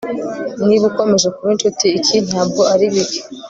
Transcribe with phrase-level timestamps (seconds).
[0.65, 3.21] Niba ukomeje kuba inshuti iki ntabwo ari bike